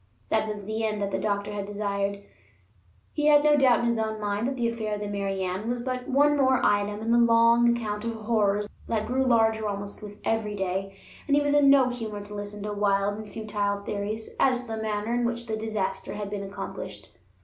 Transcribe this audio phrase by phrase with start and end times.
[0.29, 2.23] That was the end that the doctor had desired.
[3.13, 5.69] He had no doubt in his own mind that the affair of the Mary Ann
[5.69, 10.01] was but one more item in the long account of horrors that grew larger almost
[10.01, 13.83] with every day; and he was in no humor to listen to wild and futile
[13.83, 17.09] theories as to the manner in which the disaster had been accomplished.